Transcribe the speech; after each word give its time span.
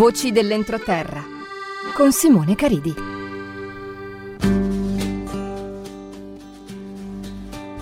Voci 0.00 0.32
dell'entroterra 0.32 1.22
con 1.94 2.10
Simone 2.10 2.54
Caridi. 2.54 2.94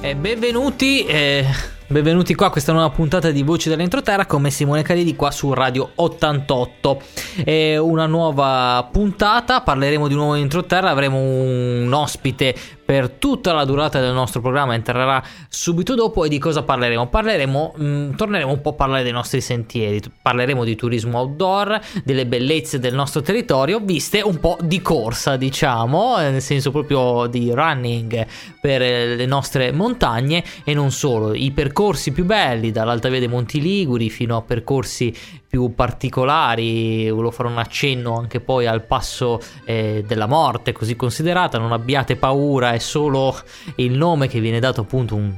Eh, 0.00 0.16
benvenuti. 0.16 1.04
Eh 1.04 1.46
Benvenuti 1.90 2.34
qua 2.34 2.48
a 2.48 2.50
questa 2.50 2.72
nuova 2.72 2.90
puntata 2.90 3.30
di 3.30 3.42
Voci 3.42 3.70
dell'Entroterra 3.70 4.26
come 4.26 4.50
Simone 4.50 4.82
Calidi 4.82 5.16
qua 5.16 5.30
su 5.30 5.54
Radio 5.54 5.92
88. 5.94 7.00
È 7.42 7.78
una 7.78 8.04
nuova 8.04 8.86
puntata, 8.92 9.62
parleremo 9.62 10.06
di 10.06 10.12
nuovo 10.12 10.34
in 10.34 10.42
Entroterra, 10.42 10.90
avremo 10.90 11.18
un 11.18 11.90
ospite 11.90 12.54
per 12.88 13.10
tutta 13.10 13.52
la 13.52 13.66
durata 13.66 14.00
del 14.00 14.14
nostro 14.14 14.40
programma, 14.40 14.72
entrerà 14.72 15.22
subito 15.50 15.94
dopo 15.94 16.24
e 16.24 16.30
di 16.30 16.38
cosa 16.38 16.62
parleremo? 16.62 17.06
Parleremo, 17.08 17.74
mh, 17.76 17.84
mm, 17.84 18.14
torneremo 18.14 18.50
un 18.50 18.62
po' 18.62 18.70
a 18.70 18.72
parlare 18.72 19.02
dei 19.02 19.12
nostri 19.12 19.42
sentieri, 19.42 20.00
parleremo 20.22 20.64
di 20.64 20.74
turismo 20.74 21.18
outdoor, 21.18 21.78
delle 22.02 22.24
bellezze 22.24 22.78
del 22.78 22.94
nostro 22.94 23.20
territorio, 23.20 23.78
viste 23.80 24.22
un 24.22 24.40
po' 24.40 24.56
di 24.62 24.80
corsa 24.80 25.36
diciamo, 25.36 26.16
nel 26.16 26.40
senso 26.40 26.70
proprio 26.70 27.26
di 27.26 27.52
running 27.52 28.26
per 28.58 28.80
le 28.80 29.26
nostre 29.26 29.70
montagne 29.70 30.42
e 30.64 30.72
non 30.72 30.90
solo, 30.90 31.34
i 31.34 31.50
percorsi 31.50 32.10
più 32.12 32.24
belli 32.24 32.70
dall'Alta 32.70 33.10
Via 33.10 33.18
dei 33.18 33.28
Monti 33.28 33.60
Liguri 33.60 34.08
fino 34.08 34.34
a 34.34 34.40
percorsi 34.40 35.14
più 35.48 35.74
particolari, 35.74 37.08
volevo 37.08 37.30
fare 37.30 37.48
un 37.48 37.58
accenno 37.58 38.16
anche 38.16 38.40
poi 38.40 38.66
al 38.66 38.84
passo 38.84 39.40
eh, 39.64 40.04
della 40.06 40.26
morte 40.26 40.72
così 40.72 40.94
considerata, 40.94 41.58
non 41.58 41.72
abbiate 41.72 42.16
paura, 42.16 42.72
è 42.72 42.78
solo 42.78 43.34
il 43.76 43.92
nome 43.92 44.28
che 44.28 44.40
viene 44.40 44.60
dato 44.60 44.82
appunto 44.82 45.14
un 45.14 45.34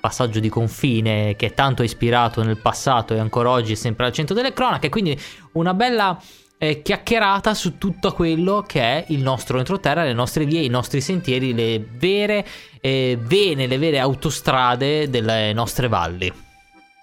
passaggio 0.00 0.40
di 0.40 0.48
confine 0.48 1.34
che 1.36 1.46
è 1.46 1.54
tanto 1.54 1.82
ispirato 1.82 2.42
nel 2.42 2.58
passato 2.58 3.14
e 3.14 3.18
ancora 3.18 3.50
oggi 3.50 3.72
è 3.72 3.76
sempre 3.76 4.06
al 4.06 4.12
centro 4.12 4.34
delle 4.34 4.52
cronache, 4.52 4.88
quindi 4.88 5.18
una 5.52 5.72
bella 5.72 6.20
eh, 6.58 6.82
chiacchierata 6.82 7.54
su 7.54 7.78
tutto 7.78 8.12
quello 8.12 8.64
che 8.66 8.80
è 8.80 9.04
il 9.08 9.22
nostro 9.22 9.58
entroterra, 9.58 10.02
le 10.02 10.12
nostre 10.12 10.44
vie, 10.44 10.60
i 10.62 10.68
nostri 10.68 11.00
sentieri, 11.00 11.54
le 11.54 11.86
vere 11.96 12.44
eh, 12.80 13.16
vene, 13.20 13.66
le 13.66 13.78
vere 13.78 13.98
autostrade 13.98 15.08
delle 15.08 15.52
nostre 15.52 15.88
valli. 15.88 16.32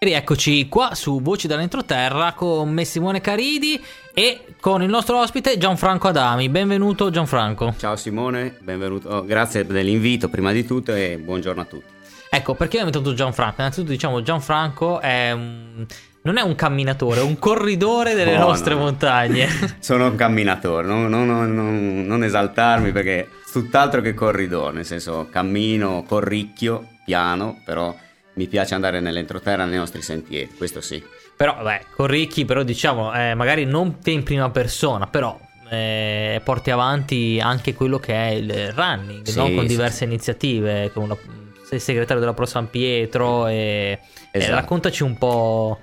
Rieccoci 0.04 0.68
qua 0.68 0.96
su 0.96 1.22
Voci 1.22 1.46
dall'entroterra 1.46 2.34
con 2.34 2.72
me 2.72 2.86
Simone 2.86 3.22
Caridi 3.22 3.80
e 4.16 4.46
con 4.60 4.82
il 4.82 4.90
nostro 4.90 5.20
ospite 5.20 5.60
Gianfranco 5.60 6.08
Adami. 6.08 6.50
Benvenuto 6.50 7.12
Gianfranco. 7.12 7.76
Ciao 7.78 7.96
Simone, 7.96 8.58
benvenuto. 8.62 9.10
Oh, 9.10 9.24
grazie 9.24 9.64
dell'invito 9.64 10.28
prima 10.28 10.52
di 10.54 10.66
tutto 10.66 10.96
e 10.96 11.20
buongiorno 11.24 11.62
a 11.62 11.66
tutti. 11.66 11.86
Ecco, 12.32 12.56
perché 12.56 12.78
ho 12.78 12.80
invitato 12.80 13.14
Gianfranco? 13.14 13.58
Innanzitutto 13.60 13.92
diciamo 13.92 14.24
Gianfranco 14.24 15.00
è 15.02 15.34
un... 15.34 15.86
non 16.24 16.38
è 16.38 16.42
un 16.42 16.56
camminatore, 16.56 17.20
è 17.20 17.24
un 17.24 17.38
corridore 17.38 18.16
delle 18.16 18.38
oh, 18.38 18.48
nostre 18.48 18.74
no. 18.74 18.80
montagne. 18.80 19.48
Sono 19.78 20.08
un 20.08 20.16
camminatore, 20.16 20.88
non, 20.88 21.10
non, 21.10 21.28
non, 21.28 22.06
non 22.08 22.24
esaltarmi 22.24 22.92
perché 22.92 23.30
tutt'altro 23.52 24.02
che 24.02 24.16
corridore, 24.16 24.74
nel 24.74 24.86
senso 24.86 25.28
cammino, 25.30 26.04
corricchio, 26.08 26.88
piano, 27.06 27.62
però 27.64 27.96
mi 28.34 28.48
piace 28.48 28.76
andare 28.76 29.00
nell'entroterra 29.00 29.66
nei 29.66 29.78
nostri 29.78 30.02
sentieri, 30.02 30.50
questo 30.56 30.82
sì. 30.82 31.04
Però, 31.36 31.56
vabbè, 31.56 31.86
con 31.96 32.08
Ricchi, 32.08 32.46
però 32.46 32.64
diciamo, 32.64 33.14
eh, 33.14 33.34
magari 33.34 33.66
non 33.66 34.00
te 34.00 34.12
in 34.12 34.24
prima 34.24 34.50
persona, 34.52 35.08
però 35.08 35.40
eh, 35.70 36.42
porti 36.44 36.70
avanti 36.70 37.40
anche 37.42 37.74
quello 37.74 37.98
che 37.98 38.14
è 38.14 38.28
il 38.32 38.72
running, 38.74 39.26
sì, 39.26 39.38
no? 39.38 39.52
con 39.52 39.66
diverse 39.66 40.00
sì. 40.00 40.04
iniziative, 40.04 40.92
con 40.94 41.08
la, 41.08 41.18
sei 41.64 41.80
segretario 41.80 42.20
della 42.20 42.34
Pro 42.34 42.46
San 42.46 42.70
Pietro 42.70 43.48
e, 43.48 44.00
esatto. 44.32 44.52
e 44.52 44.56
raccontaci 44.56 45.04
un 45.04 45.18
po'... 45.18 45.80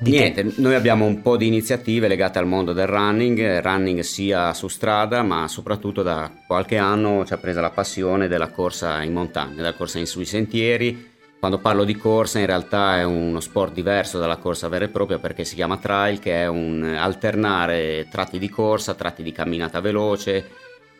Niente, 0.00 0.44
te. 0.44 0.52
noi 0.56 0.74
abbiamo 0.74 1.06
un 1.06 1.22
po' 1.22 1.38
di 1.38 1.46
iniziative 1.46 2.08
legate 2.08 2.38
al 2.38 2.46
mondo 2.46 2.74
del 2.74 2.86
running, 2.86 3.60
running 3.60 4.00
sia 4.00 4.52
su 4.52 4.68
strada 4.68 5.22
ma 5.22 5.48
soprattutto 5.48 6.02
da 6.02 6.30
qualche 6.46 6.76
anno 6.76 7.24
ci 7.24 7.32
ha 7.32 7.38
presa 7.38 7.62
la 7.62 7.70
passione 7.70 8.28
della 8.28 8.48
corsa 8.48 9.00
in 9.02 9.14
montagna, 9.14 9.54
della 9.54 9.72
corsa 9.72 9.98
in, 9.98 10.06
sui 10.06 10.26
sentieri, 10.26 11.11
quando 11.42 11.58
parlo 11.58 11.82
di 11.82 11.96
corsa 11.96 12.38
in 12.38 12.46
realtà 12.46 12.98
è 12.98 13.02
uno 13.02 13.40
sport 13.40 13.72
diverso 13.72 14.20
dalla 14.20 14.36
corsa 14.36 14.68
vera 14.68 14.84
e 14.84 14.88
propria 14.90 15.18
perché 15.18 15.42
si 15.42 15.56
chiama 15.56 15.76
trail 15.76 16.20
che 16.20 16.42
è 16.42 16.46
un 16.46 16.84
alternare 16.96 18.06
tratti 18.08 18.38
di 18.38 18.48
corsa, 18.48 18.94
tratti 18.94 19.24
di 19.24 19.32
camminata 19.32 19.80
veloce. 19.80 20.50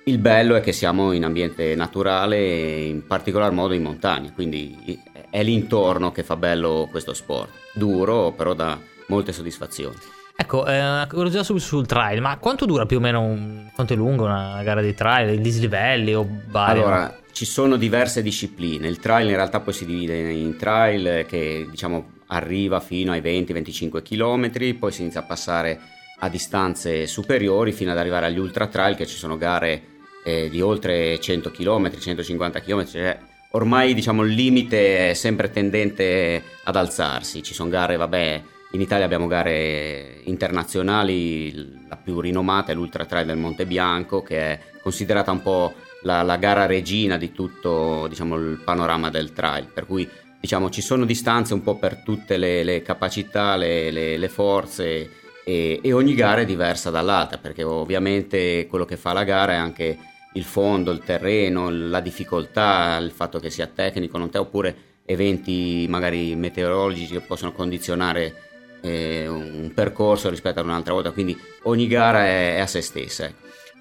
Il 0.03 0.19
bello 0.19 0.57
è 0.57 0.61
che 0.61 0.73
siamo 0.73 1.13
in 1.13 1.25
ambiente 1.25 1.77
naturale 1.77 2.39
e 2.39 2.87
in 2.87 3.07
particolar 3.07 3.53
modo 3.53 3.73
in 3.73 3.85
montagna, 3.85 4.33
quindi 4.33 5.01
è 5.31 5.45
l'intorno 5.45 6.11
che 6.11 6.25
fa 6.25 6.35
bello 6.35 6.89
questo 6.91 7.15
sport. 7.15 7.51
Duro, 7.73 8.33
però 8.33 8.53
dà 8.53 8.77
molte 9.07 9.33
soddisfazioni. 9.33 9.95
Ecco, 10.35 10.67
eh, 10.67 11.07
curiosità 11.09 11.45
sul, 11.45 11.61
sul 11.61 11.87
trail, 11.87 12.21
ma 12.21 12.37
quanto 12.39 12.67
dura 12.67 12.85
più 12.85 12.97
o 12.97 13.01
meno, 13.01 13.21
un, 13.21 13.71
quanto 13.73 13.93
è 13.93 13.97
lungo 13.97 14.25
una 14.25 14.61
gara 14.65 14.81
di 14.81 14.93
trail, 14.93 15.41
dislivelli 15.41 16.15
o 16.15 16.27
vari? 16.49 16.81
Allora, 16.81 17.22
ci 17.33 17.45
sono 17.45 17.77
diverse 17.77 18.23
discipline. 18.23 18.87
Il 18.87 18.99
trail 18.99 19.29
in 19.29 19.37
realtà 19.37 19.61
poi 19.61 19.73
si 19.73 19.87
divide 19.87 20.31
in 20.31 20.57
trail 20.57 21.27
che 21.27 21.67
diciamo 21.69 22.21
arriva 22.29 22.81
fino 22.81 23.13
ai 23.13 23.21
20-25 23.21 24.03
km, 24.03 24.79
poi 24.79 24.93
si 24.93 25.03
inizia 25.03 25.21
a 25.21 25.25
passare 25.25 25.81
a 26.21 26.29
distanze 26.29 27.07
superiori 27.07 27.73
fino 27.73 27.91
ad 27.91 27.99
arrivare 27.99 28.27
agli 28.27 28.39
ultra 28.39 28.69
trail 28.69 28.95
che 28.95 29.07
ci 29.07 29.17
sono 29.17 29.37
gare 29.37 29.83
eh, 30.25 30.49
di 30.49 30.61
oltre 30.61 31.19
100 31.19 31.51
km, 31.51 31.99
150 31.99 32.61
km, 32.61 32.87
cioè 32.87 33.19
ormai 33.51 33.93
diciamo 33.93 34.23
il 34.23 34.33
limite 34.33 35.11
è 35.11 35.15
sempre 35.15 35.51
tendente 35.51 36.43
ad 36.65 36.77
alzarsi. 36.77 37.43
Ci 37.43 37.55
sono 37.55 37.71
gare, 37.71 37.97
vabbè, 37.97 38.43
in 38.73 38.81
Italia 38.81 39.05
abbiamo 39.05 39.27
gare 39.27 40.21
internazionali, 40.25 41.87
la 41.89 41.97
più 41.97 42.21
rinomata 42.21 42.73
è 42.73 42.75
l'Ultra 42.75 43.05
Trail 43.05 43.27
del 43.27 43.37
Monte 43.37 43.67
Bianco 43.67 44.23
che 44.23 44.39
è 44.39 44.61
considerata 44.81 45.31
un 45.31 45.43
po' 45.43 45.75
la, 46.03 46.23
la 46.23 46.37
gara 46.37 46.67
regina 46.67 47.17
di 47.17 47.33
tutto 47.33 48.07
diciamo, 48.09 48.37
il 48.37 48.61
panorama 48.65 49.11
del 49.11 49.33
trail, 49.33 49.67
per 49.73 49.87
cui 49.87 50.09
diciamo, 50.41 50.71
ci 50.71 50.83
sono 50.83 51.05
distanze 51.05 51.55
un 51.55 51.63
po' 51.63 51.77
per 51.77 52.03
tutte 52.03 52.37
le, 52.37 52.63
le 52.65 52.83
capacità, 52.83 53.57
le, 53.57 53.91
le, 53.91 54.17
le 54.17 54.29
forze 54.29 55.11
e, 55.45 55.81
e, 55.83 55.93
ogni 55.93 56.15
gara 56.15 56.43
è 56.43 56.45
diversa 56.45 56.91
dall'altra, 56.91 57.39
perché 57.39 57.63
ovviamente 57.63 58.67
quello 58.69 58.85
che 58.85 58.97
fa 58.97 59.13
la 59.13 59.25
gara 59.25 59.53
è 59.53 59.57
anche 59.57 59.99
il 60.35 60.45
fondo, 60.45 60.91
il 60.91 61.01
terreno, 61.01 61.71
la 61.71 62.01
difficoltà, 62.01 62.97
il 62.99 63.11
fatto 63.11 63.39
che 63.39 63.51
sia 63.51 63.67
tecnico, 63.67 64.19
non 64.19 64.31
te, 64.31 64.39
oppure 64.39 64.77
eventi 65.05 65.87
magari 65.89 66.35
meteorologici 66.37 67.13
che 67.13 67.21
possono 67.21 67.53
condizionare 67.53 68.35
eh, 68.81 69.27
un 69.29 69.73
percorso 69.75 70.31
rispetto 70.31 70.61
ad 70.61 70.67
un'altra 70.67 70.93
volta, 70.93 71.11
quindi 71.11 71.37
ogni 71.65 71.87
gara 71.87 72.25
è, 72.25 72.57
è 72.57 72.61
a 72.61 72.67
se 72.67 72.81
stessa. 72.81 73.33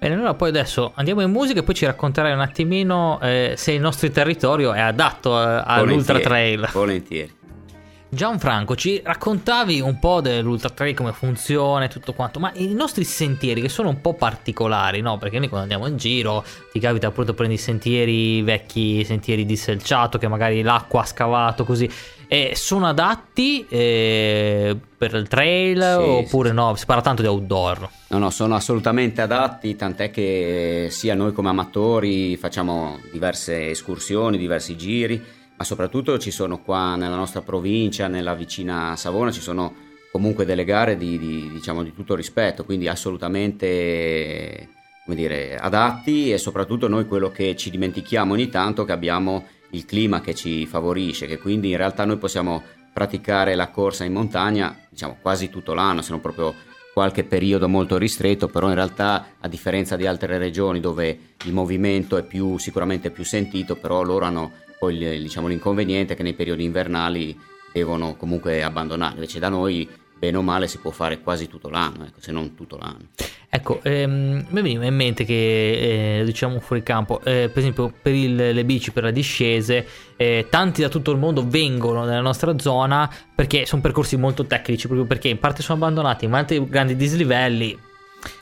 Bene, 0.02 0.16
allora 0.16 0.34
poi 0.34 0.48
adesso 0.48 0.90
andiamo 0.96 1.20
in 1.20 1.30
musica 1.30 1.60
e 1.60 1.62
poi 1.62 1.76
ci 1.76 1.84
racconterai 1.84 2.32
un 2.32 2.40
attimino 2.40 3.20
eh, 3.22 3.54
se 3.56 3.70
il 3.70 3.80
nostro 3.80 4.10
territorio 4.10 4.72
è 4.72 4.80
adatto 4.80 5.40
eh, 5.40 5.62
all'Ultra 5.64 6.18
Trail. 6.18 6.68
Volentieri. 6.72 7.32
Gianfranco, 8.14 8.76
ci 8.76 9.00
raccontavi 9.02 9.80
un 9.80 9.98
po' 9.98 10.20
dell'Ultra 10.20 10.68
Trail, 10.68 10.94
come 10.94 11.14
funziona 11.14 11.86
e 11.86 11.88
tutto 11.88 12.12
quanto, 12.12 12.40
ma 12.40 12.52
i 12.56 12.74
nostri 12.74 13.04
sentieri 13.04 13.62
che 13.62 13.70
sono 13.70 13.88
un 13.88 14.02
po' 14.02 14.12
particolari, 14.12 15.00
no? 15.00 15.16
Perché 15.16 15.38
noi 15.38 15.48
quando 15.48 15.62
andiamo 15.62 15.90
in 15.90 15.96
giro 15.96 16.44
ti 16.70 16.78
capita 16.78 17.06
appunto 17.06 17.32
prendi 17.32 17.56
sentieri 17.56 18.42
vecchi, 18.42 19.02
sentieri 19.06 19.46
di 19.46 19.56
selciato 19.56 20.18
che 20.18 20.28
magari 20.28 20.60
l'acqua 20.60 21.00
ha 21.00 21.06
scavato 21.06 21.64
così. 21.64 21.88
E 22.28 22.52
sono 22.54 22.86
adatti 22.86 23.66
eh, 23.66 24.76
per 24.98 25.14
il 25.14 25.26
trail 25.26 25.80
sì, 25.80 26.08
oppure 26.26 26.50
sì, 26.50 26.54
no? 26.54 26.74
Si 26.74 26.84
parla 26.84 27.00
tanto 27.00 27.22
di 27.22 27.28
outdoor. 27.28 27.88
No, 28.08 28.18
no, 28.18 28.28
sono 28.28 28.54
assolutamente 28.54 29.22
adatti, 29.22 29.74
tant'è 29.74 30.10
che 30.10 30.88
sia 30.90 31.14
noi 31.14 31.32
come 31.32 31.48
amatori 31.48 32.36
facciamo 32.36 33.00
diverse 33.10 33.70
escursioni, 33.70 34.36
diversi 34.36 34.76
giri, 34.76 35.40
ma 35.56 35.64
soprattutto 35.64 36.18
ci 36.18 36.30
sono 36.30 36.60
qua 36.60 36.96
nella 36.96 37.16
nostra 37.16 37.42
provincia, 37.42 38.08
nella 38.08 38.34
vicina 38.34 38.96
Savona, 38.96 39.30
ci 39.30 39.40
sono 39.40 39.74
comunque 40.10 40.44
delle 40.44 40.64
gare 40.64 40.96
di, 40.96 41.18
di, 41.18 41.50
diciamo, 41.50 41.82
di 41.82 41.94
tutto 41.94 42.14
rispetto, 42.14 42.64
quindi 42.64 42.88
assolutamente 42.88 44.68
dire, 45.06 45.56
adatti 45.56 46.32
e 46.32 46.38
soprattutto 46.38 46.88
noi 46.88 47.06
quello 47.06 47.30
che 47.30 47.56
ci 47.56 47.70
dimentichiamo 47.70 48.32
ogni 48.32 48.48
tanto 48.48 48.84
che 48.84 48.92
abbiamo 48.92 49.46
il 49.70 49.84
clima 49.84 50.20
che 50.20 50.34
ci 50.34 50.66
favorisce, 50.66 51.26
che 51.26 51.38
quindi 51.38 51.70
in 51.70 51.76
realtà 51.76 52.04
noi 52.04 52.18
possiamo 52.18 52.62
praticare 52.92 53.54
la 53.54 53.70
corsa 53.70 54.04
in 54.04 54.12
montagna 54.12 54.78
diciamo 54.88 55.16
quasi 55.20 55.48
tutto 55.48 55.72
l'anno, 55.74 56.02
se 56.02 56.10
non 56.10 56.20
proprio 56.20 56.54
qualche 56.92 57.24
periodo 57.24 57.68
molto 57.68 57.96
ristretto, 57.96 58.48
però 58.48 58.68
in 58.68 58.74
realtà 58.74 59.34
a 59.40 59.48
differenza 59.48 59.96
di 59.96 60.06
altre 60.06 60.36
regioni 60.36 60.78
dove 60.78 61.18
il 61.44 61.52
movimento 61.52 62.18
è 62.18 62.22
più, 62.22 62.58
sicuramente 62.58 63.10
più 63.10 63.24
sentito, 63.24 63.76
però 63.76 64.02
loro 64.02 64.26
hanno 64.26 64.52
poi 64.82 64.98
diciamo, 65.20 65.46
l'inconveniente 65.46 66.16
che 66.16 66.24
nei 66.24 66.34
periodi 66.34 66.64
invernali 66.64 67.38
devono 67.72 68.16
comunque 68.16 68.64
abbandonare, 68.64 69.14
invece 69.14 69.38
da 69.38 69.48
noi 69.48 69.88
bene 70.18 70.36
o 70.36 70.42
male 70.42 70.66
si 70.66 70.78
può 70.78 70.90
fare 70.90 71.20
quasi 71.20 71.46
tutto 71.46 71.68
l'anno, 71.68 72.04
ecco, 72.04 72.18
se 72.18 72.32
non 72.32 72.56
tutto 72.56 72.78
l'anno. 72.78 73.10
Ecco, 73.48 73.78
ehm, 73.84 74.44
mi 74.48 74.60
veniva 74.60 74.84
in 74.84 74.96
mente 74.96 75.24
che, 75.24 76.18
eh, 76.18 76.24
diciamo 76.24 76.58
fuori 76.58 76.82
campo, 76.82 77.20
eh, 77.20 77.48
per 77.48 77.58
esempio 77.58 77.92
per 78.02 78.12
il, 78.12 78.34
le 78.34 78.64
bici, 78.64 78.90
per 78.90 79.04
le 79.04 79.12
discese, 79.12 79.86
eh, 80.16 80.46
tanti 80.50 80.82
da 80.82 80.88
tutto 80.88 81.12
il 81.12 81.18
mondo 81.18 81.46
vengono 81.46 82.04
nella 82.04 82.20
nostra 82.20 82.58
zona 82.58 83.08
perché 83.36 83.66
sono 83.66 83.82
percorsi 83.82 84.16
molto 84.16 84.46
tecnici, 84.46 84.88
proprio 84.88 85.06
perché 85.06 85.28
in 85.28 85.38
parte 85.38 85.62
sono 85.62 85.78
abbandonati, 85.78 86.24
in 86.24 86.32
altri 86.32 86.68
grandi 86.68 86.96
dislivelli, 86.96 87.78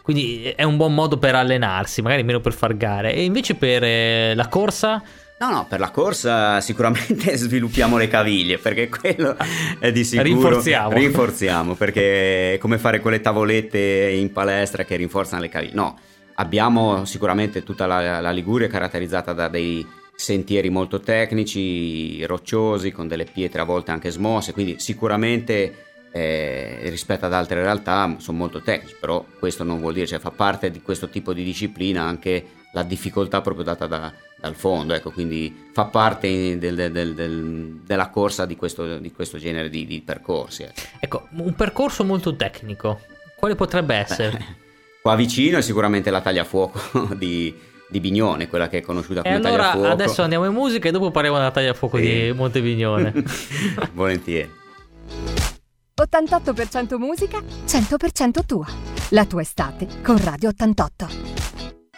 quindi 0.01 0.45
è 0.57 0.63
un 0.63 0.79
buon 0.79 0.95
modo 0.95 1.19
per 1.19 1.35
allenarsi, 1.35 2.01
magari 2.01 2.23
meno 2.23 2.41
per 2.41 2.55
far 2.55 2.79
gare. 2.79 3.13
E 3.13 3.25
invece 3.25 3.57
per 3.57 3.85
eh, 3.85 4.35
la 4.35 4.49
corsa 4.49 5.03
No, 5.41 5.49
no, 5.49 5.67
per 5.67 5.81
la 5.81 5.91
corsa 5.91 6.61
sicuramente 6.61 7.35
sviluppiamo 7.39 7.97
le 7.97 8.09
caviglie, 8.09 8.59
perché 8.59 8.91
quello 8.91 9.35
è 9.79 9.91
di 9.91 10.05
sicuro. 10.05 10.29
Rinforziamo. 10.29 10.93
Rinforziamo, 10.93 11.75
perché 11.77 12.55
è 12.55 12.59
come 12.59 12.77
fare 12.77 13.01
quelle 13.01 13.23
tavolette 13.23 13.79
in 13.79 14.33
palestra 14.33 14.85
che 14.85 14.97
rinforzano 14.97 15.41
le 15.41 15.49
caviglie. 15.49 15.73
No, 15.73 15.99
abbiamo 16.35 17.07
sicuramente 17.07 17.63
tutta 17.63 17.87
la, 17.87 18.21
la 18.21 18.31
Liguria 18.33 18.69
caratterizzata 18.69 19.33
da 19.33 19.49
dei 19.49 19.87
sentieri 20.15 20.69
molto 20.69 21.01
tecnici, 21.01 22.23
rocciosi, 22.27 22.93
con 22.93 23.09
delle 23.09 23.25
pietre 23.25 23.63
a 23.63 23.65
volte 23.65 23.93
anche 23.93 24.11
smosse, 24.11 24.53
quindi 24.53 24.79
sicuramente 24.79 25.87
eh, 26.13 26.81
rispetto 26.91 27.25
ad 27.25 27.33
altre 27.33 27.63
realtà 27.63 28.15
sono 28.19 28.37
molto 28.37 28.61
tecnici, 28.61 28.95
però 29.01 29.25
questo 29.39 29.65
non 29.65 29.81
vuol 29.81 29.95
dire, 29.95 30.07
cioè 30.07 30.19
fa 30.19 30.33
parte 30.33 30.71
di 30.71 30.83
questo 30.83 31.09
tipo 31.09 31.33
di 31.33 31.43
disciplina 31.45 32.03
anche 32.03 32.60
la 32.73 32.83
difficoltà 32.83 33.41
proprio 33.41 33.65
data 33.65 33.87
da, 33.87 34.13
dal 34.39 34.55
fondo, 34.55 34.95
ecco, 34.95 35.11
quindi 35.11 35.69
fa 35.73 35.85
parte 35.87 36.59
del, 36.59 36.91
del, 36.93 37.15
del, 37.15 37.81
della 37.85 38.09
corsa 38.09 38.47
di 38.47 38.57
questo, 38.57 38.99
di 38.99 39.13
questo 39.13 39.39
genere 39.39 39.69
di, 39.69 39.87
di 39.87 40.01
percorsi. 40.01 40.63
Ecco. 40.63 40.81
ecco. 41.01 41.29
un 41.31 41.55
percorso 41.55 42.05
molto 42.05 42.37
tecnico, 42.37 43.01
quale 43.37 43.55
potrebbe 43.55 43.95
essere? 43.95 44.39
Beh, 44.39 44.45
qua 45.03 45.17
vicino 45.17 45.59
è 45.59 45.63
sicuramente 45.63 46.11
la 46.11 46.21
tagliafuoco 46.21 47.15
di, 47.15 47.55
di 47.89 48.01
Bignone, 48.01 48.49
quella 48.49 48.69
che 48.69 48.79
è 48.79 48.81
conosciuta 48.83 49.23
come 49.23 49.35
e 49.35 49.39
allora, 49.39 49.57
tagliafuoco. 49.57 49.89
adesso 49.89 50.23
andiamo 50.23 50.47
in 50.47 50.53
musica 50.53 50.89
e 50.89 50.93
dopo 50.93 51.11
parliamo 51.11 51.37
della 51.39 51.51
tagliafuoco 51.51 51.97
sì. 51.97 52.03
di 52.03 52.33
Montevignone. 52.33 53.13
Volentieri. 53.93 54.59
88% 56.01 56.97
musica, 56.97 57.43
100% 57.67 58.47
tua. 58.47 58.67
La 59.11 59.27
tua 59.27 59.43
estate 59.43 59.87
con 60.03 60.17
Radio 60.23 60.49
88. 60.49 61.40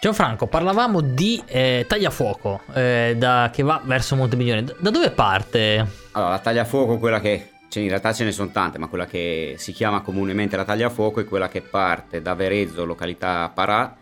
Gianfranco, 0.02 0.48
parlavamo 0.48 1.00
di 1.00 1.40
eh, 1.46 1.84
tagliafuoco 1.86 2.62
eh, 2.74 3.14
da, 3.16 3.50
che 3.52 3.62
va 3.62 3.80
verso 3.84 4.16
Montebiglione. 4.16 4.64
Da, 4.64 4.74
da 4.76 4.90
dove 4.90 5.12
parte? 5.12 5.86
Allora, 6.10 6.30
la 6.32 6.38
tagliafuoco, 6.40 6.98
quella 6.98 7.20
che 7.20 7.50
cioè 7.68 7.84
in 7.84 7.88
realtà 7.88 8.12
ce 8.12 8.24
ne 8.24 8.32
sono 8.32 8.50
tante, 8.50 8.78
ma 8.78 8.88
quella 8.88 9.06
che 9.06 9.54
si 9.58 9.70
chiama 9.70 10.00
comunemente 10.00 10.56
la 10.56 10.64
tagliafuoco 10.64 11.20
è 11.20 11.24
quella 11.24 11.48
che 11.48 11.62
parte 11.62 12.20
da 12.20 12.34
Verezzo, 12.34 12.84
località 12.84 13.48
Parà, 13.54 13.96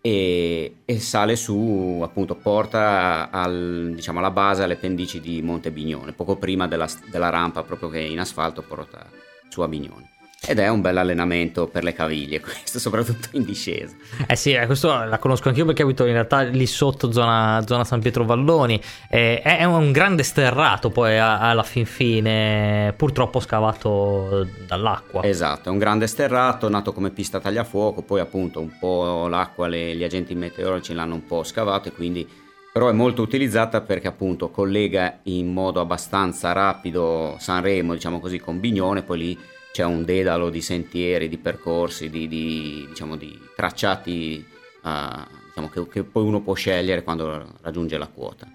e, 0.00 0.76
e 0.86 1.00
sale 1.00 1.36
su, 1.36 2.00
appunto, 2.02 2.34
porta 2.34 3.28
al, 3.30 3.92
diciamo, 3.94 4.20
alla 4.20 4.30
base, 4.30 4.62
alle 4.62 4.76
pendici 4.76 5.20
di 5.20 5.42
Montebignone, 5.42 6.14
poco 6.14 6.36
prima 6.36 6.66
della, 6.66 6.88
della 7.10 7.28
rampa 7.28 7.62
proprio 7.62 7.90
che 7.90 8.00
in 8.00 8.20
asfalto 8.20 8.62
porta 8.62 9.06
su 9.50 9.60
a 9.60 9.68
Bignone. 9.68 10.11
Ed 10.44 10.58
è 10.58 10.66
un 10.66 10.80
bel 10.80 10.96
allenamento 10.96 11.68
per 11.68 11.84
le 11.84 11.92
caviglie, 11.92 12.40
questo 12.42 12.80
soprattutto 12.80 13.28
in 13.32 13.44
discesa. 13.44 13.94
Eh 14.26 14.34
sì, 14.34 14.52
eh, 14.52 14.66
questo 14.66 14.88
la 14.88 15.18
conosco 15.18 15.48
anch'io 15.48 15.64
perché 15.64 15.82
abito 15.82 16.04
in 16.04 16.14
realtà 16.14 16.40
lì 16.40 16.66
sotto, 16.66 17.12
zona, 17.12 17.62
zona 17.64 17.84
San 17.84 18.00
Pietro 18.00 18.24
Valloni. 18.24 18.80
Eh, 19.08 19.40
è 19.40 19.62
un 19.64 19.92
grande 19.92 20.24
sterrato 20.24 20.90
poi 20.90 21.16
alla 21.16 21.62
fin 21.62 21.86
fine, 21.86 22.92
purtroppo 22.96 23.38
scavato 23.38 24.48
dall'acqua. 24.66 25.22
Esatto, 25.22 25.68
è 25.68 25.72
un 25.72 25.78
grande 25.78 26.08
sterrato 26.08 26.68
nato 26.68 26.92
come 26.92 27.10
pista 27.10 27.38
tagliafuoco, 27.38 28.02
poi 28.02 28.18
appunto 28.18 28.58
un 28.58 28.76
po' 28.78 29.28
l'acqua, 29.28 29.68
le, 29.68 29.94
gli 29.94 30.02
agenti 30.02 30.34
meteorologici 30.34 30.92
l'hanno 30.92 31.14
un 31.14 31.24
po' 31.24 31.44
scavato 31.44 31.88
e 31.88 31.92
quindi 31.92 32.28
però 32.72 32.88
è 32.88 32.92
molto 32.92 33.20
utilizzata 33.20 33.82
perché 33.82 34.08
appunto 34.08 34.48
collega 34.48 35.18
in 35.24 35.52
modo 35.52 35.78
abbastanza 35.80 36.52
rapido 36.52 37.36
Sanremo, 37.38 37.92
diciamo 37.92 38.18
così, 38.18 38.38
con 38.38 38.58
Bignone, 38.60 39.02
poi 39.02 39.18
lì 39.18 39.38
c'è 39.72 39.84
un 39.84 40.04
dedalo 40.04 40.50
di 40.50 40.60
sentieri, 40.60 41.28
di 41.28 41.38
percorsi, 41.38 42.10
di, 42.10 42.28
di, 42.28 42.86
diciamo, 42.88 43.16
di 43.16 43.38
tracciati 43.56 44.44
uh, 44.82 44.88
diciamo, 45.46 45.68
che, 45.70 45.88
che, 45.88 46.04
poi 46.04 46.24
uno 46.24 46.40
può 46.40 46.54
scegliere 46.54 47.02
quando 47.02 47.56
raggiunge 47.62 47.96
la 47.98 48.08
quota. 48.08 48.46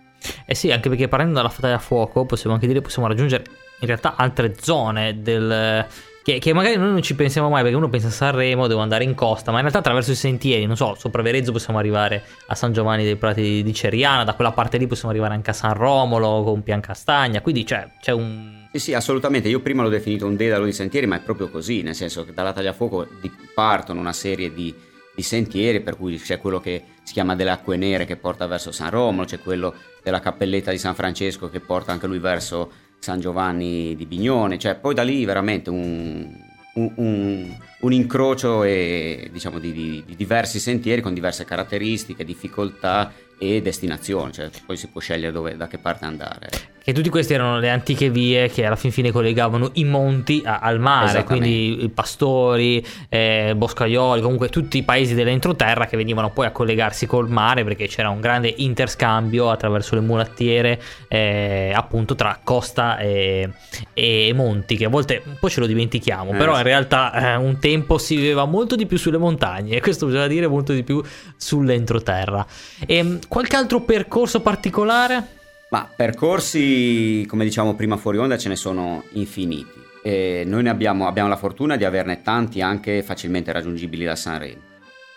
Eh 0.46 0.56
sì, 0.56 0.72
anche 0.72 0.90
perché 0.90 1.08
partendo 1.08 1.36
dalla 1.36 1.50
fatta 1.50 1.74
a 1.74 1.80
fuoco 1.80 2.26
possiamo 2.26 2.56
anche 2.56 2.68
dire 2.68 2.82
possiamo 2.82 3.08
raggiungere 3.08 3.44
in 3.80 3.88
realtà 3.88 4.16
altre 4.16 4.56
zone 4.60 5.22
del, 5.22 5.86
che, 6.28 6.40
che, 6.40 6.52
magari 6.52 6.76
noi 6.76 6.90
non 6.92 7.02
ci 7.02 7.16
pensiamo 7.16 7.48
mai 7.48 7.62
perché 7.62 7.78
uno 7.78 7.88
pensa 7.88 8.08
a 8.08 8.12
Sanremo, 8.12 8.68
devo 8.68 8.82
andare 8.82 9.06
in 9.06 9.16
costa, 9.16 9.52
ma 9.52 9.58
in 9.58 9.62
realtà 9.62 9.80
attraverso 9.80 10.12
i 10.12 10.16
sentieri, 10.16 10.66
non 10.66 10.76
so, 10.76 10.94
sopra 10.96 11.22
Verezzo 11.22 11.54
possiamo 11.54 11.80
arrivare 11.80 12.22
a 12.48 12.54
San 12.54 12.74
Giovanni 12.74 13.06
dei 13.06 13.16
Prati 13.16 13.64
di 13.64 13.74
Ceriana, 13.74 14.26
da 14.26 14.34
quella 14.34 14.52
parte 14.52 14.78
lì 14.78 14.88
possiamo 14.88 15.12
arrivare 15.12 15.36
anche 15.36 15.52
a 15.52 15.54
San 15.54 15.74
Romolo 15.74 16.44
con 16.44 16.64
Piancastagna, 16.64 17.40
quindi 17.40 17.64
c'è, 17.64 17.88
c'è 18.02 18.12
un 18.12 18.67
sì, 18.78 18.80
sì, 18.80 18.94
assolutamente. 18.94 19.48
Io 19.50 19.60
prima 19.60 19.84
l'ho 19.84 19.90
definito 19.90 20.26
un 20.26 20.36
dedalo 20.36 20.66
di 20.66 20.72
sentieri, 20.72 21.08
ma 21.08 21.18
è 21.18 21.22
proprio 21.22 21.50
così, 21.50 21.82
nel 21.82 21.96
senso 21.96 22.24
che 22.24 22.34
dalla 22.34 22.54
tagliafuoco 22.54 23.08
partono 23.54 24.00
una 24.00 24.14
serie 24.14 24.54
di, 24.54 24.74
di 25.16 25.22
sentieri, 25.22 25.82
per 25.82 25.98
cui 25.98 26.18
c'è 26.18 26.40
quello 26.40 26.60
che 26.60 26.84
si 27.04 27.14
chiama 27.14 27.36
delle 27.36 27.50
acque 27.50 27.78
nere 27.78 28.06
che 28.06 28.18
porta 28.18 28.46
verso 28.48 28.72
San 28.72 28.90
Romolo, 28.90 29.26
c'è 29.26 29.40
quello 29.40 29.74
della 30.04 30.20
cappelletta 30.20 30.72
di 30.72 30.78
San 30.78 30.96
Francesco 30.96 31.50
che 31.50 31.60
porta 31.60 31.92
anche 31.92 32.08
lui 32.08 32.20
verso 32.20 32.72
San 33.00 33.20
Giovanni 33.20 33.96
di 33.96 34.06
Bignone, 34.06 34.58
cioè 34.58 34.76
poi 34.76 34.94
da 34.94 35.04
lì 35.04 35.26
veramente 35.26 35.70
un, 35.70 36.30
un, 36.74 36.92
un, 36.96 37.58
un 37.80 37.94
incrocio 37.94 38.64
e, 38.64 39.30
diciamo, 39.32 39.60
di, 39.60 39.72
di, 39.72 40.04
di 40.06 40.16
diversi 40.16 40.60
sentieri 40.60 41.02
con 41.02 41.14
diverse 41.14 41.46
caratteristiche, 41.46 42.24
difficoltà 42.24 43.12
e 43.40 43.62
destinazione, 43.62 44.32
cioè 44.32 44.50
poi 44.66 44.78
si 44.78 44.88
può 44.88 45.00
scegliere 45.00 45.32
dove, 45.32 45.56
da 45.56 45.68
che 45.68 45.78
parte 45.78 46.06
andare. 46.06 46.50
Che 46.88 46.94
tutti 46.94 47.10
questi 47.10 47.34
erano 47.34 47.60
le 47.60 47.70
antiche 47.70 48.10
vie 48.10 48.48
che 48.48 48.66
alla 48.66 48.78
fin 48.78 48.92
fine 48.94 49.12
collegavano 49.12 49.72
i 49.74 49.84
monti 49.84 50.42
a, 50.46 50.60
al 50.60 50.80
mare, 50.80 51.26
quindi 51.26 51.84
i 51.84 51.90
pastori, 51.90 52.84
eh, 53.10 53.54
boscaioli, 53.58 54.22
comunque 54.22 54.48
tutti 54.48 54.78
i 54.78 54.84
paesi 54.84 55.14
dell'entroterra 55.14 55.86
che 55.86 55.98
venivano 55.98 56.30
poi 56.32 56.46
a 56.46 56.52
collegarsi 56.52 57.06
col 57.06 57.30
mare 57.30 57.66
perché 57.66 57.88
c'era 57.88 58.10
un 58.10 58.22
grande 58.22 58.54
interscambio 58.56 59.50
attraverso 59.50 59.96
le 59.96 60.02
mulattiere 60.02 60.82
eh, 61.10 61.74
appunto 61.76 62.16
tra 62.16 62.40
costa 62.42 62.98
e, 63.00 63.50
e, 63.94 64.32
monti, 64.34 64.78
che 64.78 64.86
a 64.86 64.90
volte 64.90 65.22
un 65.26 65.36
po' 65.38 65.50
ce 65.50 65.60
lo 65.60 65.68
dimentichiamo, 65.68 66.32
eh, 66.32 66.38
però 66.38 66.56
in 66.56 66.64
realtà 66.64 67.34
eh, 67.34 67.36
un 67.36 67.60
tempo 67.60 67.67
si 67.98 68.16
viveva 68.16 68.46
molto 68.46 68.76
di 68.76 68.86
più 68.86 68.98
sulle 68.98 69.18
montagne 69.18 69.76
e 69.76 69.82
questo 69.82 70.06
bisogna 70.06 70.28
dire 70.28 70.48
molto 70.48 70.74
di 70.74 70.84
più 70.84 71.02
sull'entroterra. 71.36 72.46
E, 72.86 72.96
ehm, 72.96 73.20
qualche 73.28 73.56
altro 73.56 73.82
percorso 73.82 74.42
particolare? 74.42 75.36
Ma 75.70 75.90
percorsi, 75.94 77.26
come 77.28 77.44
diciamo 77.44 77.76
prima 77.76 77.98
fuori 77.98 78.18
onda, 78.18 78.38
ce 78.38 78.50
ne 78.50 78.56
sono 78.56 79.04
infiniti. 79.14 79.86
E 80.02 80.44
noi 80.46 80.64
ne 80.64 80.70
abbiamo, 80.70 81.08
abbiamo 81.08 81.28
la 81.28 81.36
fortuna 81.36 81.76
di 81.76 81.84
averne 81.84 82.22
tanti 82.22 82.62
anche 82.62 83.04
facilmente 83.04 83.52
raggiungibili 83.52 84.06
da 84.06 84.16
Sanremo. 84.16 84.62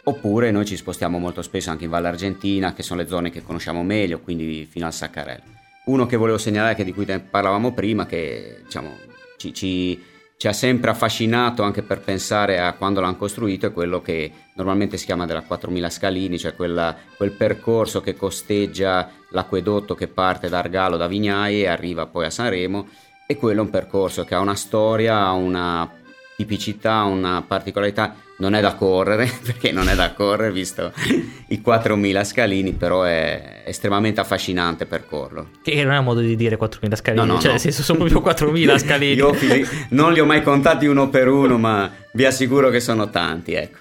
Oppure 0.05 0.51
noi 0.51 0.65
ci 0.65 0.77
spostiamo 0.77 1.19
molto 1.19 1.43
spesso 1.43 1.71
anche 1.71 1.85
in 1.85 1.91
Valle 1.91 2.09
Argentina, 2.09 2.73
che 2.73 2.83
sono 2.83 3.01
le 3.01 3.07
zone 3.07 3.31
che 3.31 3.43
conosciamo 3.43 3.85
meglio, 3.85 4.19
quindi 4.21 4.67
fino 4.69 4.87
al 4.87 4.93
Saccarello. 4.93 5.59
Uno 5.85 6.07
che 6.07 6.17
volevo 6.17 6.39
segnalare, 6.39 6.75
che 6.75 6.85
di 6.85 6.93
cui 6.93 7.07
parlavamo 7.07 7.73
prima, 7.73 8.07
che 8.07 8.63
diciamo, 8.65 8.97
ci, 9.37 9.55
ci 9.55 10.03
ci 10.41 10.49
ha 10.49 10.55
sempre 10.55 10.89
affascinato 10.89 11.63
anche 11.63 11.83
per 11.83 12.01
pensare 12.01 12.61
a 12.61 12.73
quando 12.73 13.03
l'hanno 13.03 13.19
costruito 13.19 13.67
è 13.67 13.73
quello 13.75 14.01
che 14.01 14.33
normalmente 14.55 14.97
si 14.97 15.05
chiama 15.05 15.27
della 15.27 15.43
4000 15.43 15.91
scalini, 15.91 16.39
cioè 16.39 16.55
quella, 16.55 16.97
quel 17.15 17.33
percorso 17.33 18.01
che 18.01 18.17
costeggia 18.17 19.11
l'acquedotto 19.33 19.95
che 19.95 20.09
parte 20.09 20.49
da 20.49 20.61
Argalo, 20.61 20.97
da 20.97 21.09
Vignai 21.09 21.61
e 21.61 21.67
arriva 21.67 22.07
poi 22.07 22.25
a 22.25 22.31
Sanremo 22.31 22.89
e 23.27 23.37
quello 23.37 23.61
è 23.61 23.65
un 23.65 23.69
percorso 23.69 24.25
che 24.25 24.35
ha 24.35 24.41
una 24.41 24.55
storia, 24.55 25.31
una 25.33 26.00
tipicità, 26.41 27.03
una 27.03 27.45
particolarità 27.47 28.15
non 28.39 28.55
è 28.55 28.63
da 28.63 28.75
correre, 28.75 29.31
perché 29.45 29.73
non 29.73 29.89
è 29.89 29.95
da 29.95 30.13
correre 30.13 30.51
visto 30.53 30.91
i 31.49 31.61
4000 31.61 32.25
scalini, 32.25 32.73
però 32.73 33.03
è 33.03 33.63
estremamente 33.67 34.21
affascinante 34.21 34.87
percorrerlo. 34.87 35.51
Che 35.63 35.85
non 35.85 35.93
è 35.93 35.99
un 35.99 36.05
modo 36.05 36.21
di 36.21 36.37
dire 36.37 36.57
4000 36.57 36.97
scalini, 36.97 37.27
no, 37.27 37.33
no, 37.35 37.39
cioè 37.39 37.49
no. 37.49 37.53
nel 37.53 37.61
senso 37.61 37.83
sono 37.83 37.99
proprio 37.99 38.23
4000 38.23 38.79
scalini. 38.81 39.15
Io 39.15 39.37
non 39.91 40.13
li 40.15 40.21
ho 40.21 40.25
mai 40.25 40.43
contati 40.43 40.87
uno 40.87 41.11
per 41.11 41.29
uno, 41.29 41.59
ma 41.59 41.91
vi 42.13 42.25
assicuro 42.25 42.71
che 42.71 42.81
sono 42.81 43.11
tanti, 43.11 43.53
ecco. 43.53 43.79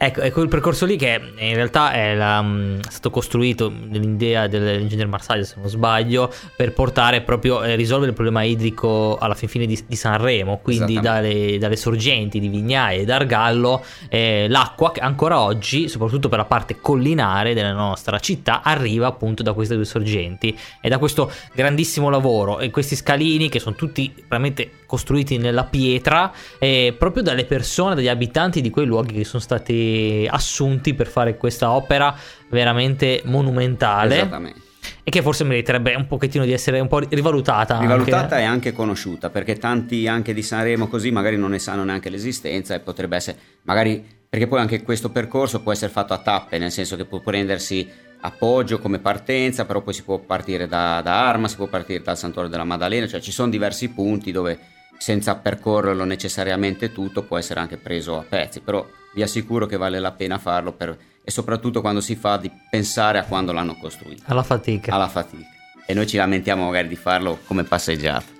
Ecco, 0.00 0.20
è 0.20 0.30
quel 0.30 0.46
percorso 0.46 0.86
lì 0.86 0.96
che 0.96 1.20
in 1.38 1.54
realtà 1.56 1.90
è, 1.90 2.14
la, 2.14 2.40
mm, 2.40 2.78
è 2.82 2.90
stato 2.90 3.10
costruito 3.10 3.68
nell'idea 3.68 4.46
dell'ingegner 4.46 5.08
Marsaglia, 5.08 5.42
se 5.42 5.56
non 5.58 5.68
sbaglio, 5.68 6.32
per 6.54 6.72
portare 6.72 7.20
proprio 7.22 7.64
eh, 7.64 7.74
risolvere 7.74 8.10
il 8.10 8.14
problema 8.14 8.44
idrico 8.44 9.18
alla 9.18 9.34
fin 9.34 9.48
fine 9.48 9.66
di, 9.66 9.76
di 9.84 9.96
Sanremo, 9.96 10.60
quindi 10.62 11.00
dalle, 11.00 11.58
dalle, 11.58 11.74
sorgenti 11.74 12.38
di 12.38 12.46
Vignaia 12.46 13.00
e 13.00 13.04
d'Argallo, 13.04 13.84
eh, 14.08 14.46
l'acqua 14.48 14.92
che 14.92 15.00
ancora 15.00 15.40
oggi, 15.40 15.88
soprattutto 15.88 16.28
per 16.28 16.38
la 16.38 16.44
parte 16.44 16.78
collinare 16.80 17.52
della 17.52 17.72
nostra 17.72 18.20
città, 18.20 18.62
arriva 18.62 19.08
appunto 19.08 19.42
da 19.42 19.52
queste 19.52 19.74
due 19.74 19.84
sorgenti. 19.84 20.56
E 20.80 20.88
da 20.88 20.98
questo 20.98 21.28
grandissimo 21.52 22.08
lavoro 22.08 22.60
e 22.60 22.70
questi 22.70 22.94
scalini 22.94 23.48
che 23.48 23.58
sono 23.58 23.74
tutti 23.74 24.14
veramente 24.28 24.70
costruiti 24.86 25.38
nella 25.38 25.64
pietra, 25.64 26.32
eh, 26.60 26.94
proprio 26.96 27.24
dalle 27.24 27.44
persone, 27.46 27.96
dagli 27.96 28.06
abitanti 28.06 28.60
di 28.60 28.70
quei 28.70 28.86
luoghi 28.86 29.14
che 29.14 29.24
sono 29.24 29.42
stati 29.42 29.87
assunti 30.30 30.94
per 30.94 31.06
fare 31.06 31.36
questa 31.36 31.70
opera 31.70 32.14
veramente 32.50 33.22
monumentale. 33.24 34.16
Esattamente. 34.16 34.60
E 35.02 35.10
che 35.10 35.22
forse 35.22 35.44
meriterebbe 35.44 35.94
un 35.94 36.06
pochettino 36.06 36.44
di 36.44 36.52
essere 36.52 36.80
un 36.80 36.88
po' 36.88 36.98
rivalutata. 37.00 37.78
Rivalutata 37.78 38.34
anche. 38.34 38.38
e 38.38 38.42
anche 38.42 38.72
conosciuta, 38.72 39.30
perché 39.30 39.56
tanti 39.56 40.06
anche 40.06 40.32
di 40.32 40.42
Sanremo 40.42 40.88
così 40.88 41.10
magari 41.10 41.36
non 41.36 41.50
ne 41.50 41.58
sanno 41.58 41.84
neanche 41.84 42.10
l'esistenza 42.10 42.74
e 42.74 42.80
potrebbe 42.80 43.16
essere, 43.16 43.36
magari, 43.62 44.04
perché 44.28 44.46
poi 44.46 44.60
anche 44.60 44.82
questo 44.82 45.10
percorso 45.10 45.60
può 45.62 45.72
essere 45.72 45.90
fatto 45.90 46.12
a 46.12 46.18
tappe, 46.18 46.58
nel 46.58 46.70
senso 46.70 46.96
che 46.96 47.04
può 47.04 47.20
prendersi 47.20 47.88
appoggio 48.20 48.78
come 48.78 48.98
partenza, 48.98 49.64
però 49.64 49.80
poi 49.80 49.94
si 49.94 50.02
può 50.02 50.18
partire 50.18 50.66
da, 50.66 51.00
da 51.02 51.26
Arma, 51.26 51.48
si 51.48 51.56
può 51.56 51.66
partire 51.66 52.02
dal 52.02 52.18
Santuario 52.18 52.50
della 52.50 52.64
Maddalena, 52.64 53.06
cioè 53.06 53.20
ci 53.20 53.32
sono 53.32 53.50
diversi 53.50 53.88
punti 53.90 54.32
dove 54.32 54.58
senza 54.98 55.36
percorrerlo 55.36 56.04
necessariamente 56.04 56.92
tutto, 56.92 57.22
può 57.22 57.38
essere 57.38 57.60
anche 57.60 57.76
preso 57.76 58.18
a 58.18 58.24
pezzi, 58.28 58.60
però 58.60 58.86
vi 59.14 59.22
assicuro 59.22 59.66
che 59.66 59.76
vale 59.76 59.98
la 59.98 60.12
pena 60.12 60.38
farlo 60.38 60.72
per, 60.72 60.96
e 61.22 61.30
soprattutto 61.30 61.80
quando 61.80 62.00
si 62.00 62.16
fa 62.16 62.36
di 62.36 62.50
pensare 62.70 63.18
a 63.18 63.24
quando 63.24 63.52
l'hanno 63.52 63.76
costruito. 63.76 64.24
Alla 64.26 64.42
fatica. 64.42 64.92
Alla 64.92 65.08
fatica. 65.08 65.46
E 65.86 65.94
noi 65.94 66.06
ci 66.06 66.16
lamentiamo 66.16 66.66
magari 66.66 66.88
di 66.88 66.96
farlo 66.96 67.38
come 67.46 67.64
passeggiata. 67.64 68.36